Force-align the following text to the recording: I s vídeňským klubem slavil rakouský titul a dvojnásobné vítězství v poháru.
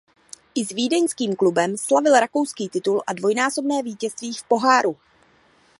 I 0.57 0.61
s 0.65 0.71
vídeňským 0.73 1.35
klubem 1.37 1.77
slavil 1.77 2.17
rakouský 2.19 2.69
titul 2.73 3.03
a 3.07 3.13
dvojnásobné 3.13 3.83
vítězství 3.85 4.33
v 4.33 4.43
poháru. 4.49 4.97